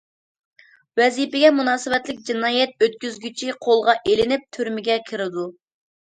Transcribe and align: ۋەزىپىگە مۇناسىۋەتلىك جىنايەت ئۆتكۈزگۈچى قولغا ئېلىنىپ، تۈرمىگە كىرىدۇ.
ۋەزىپىگە 0.99 1.49
مۇناسىۋەتلىك 1.57 2.23
جىنايەت 2.29 2.73
ئۆتكۈزگۈچى 2.87 3.51
قولغا 3.67 3.95
ئېلىنىپ، 4.13 4.47
تۈرمىگە 4.57 4.97
كىرىدۇ. 5.11 5.45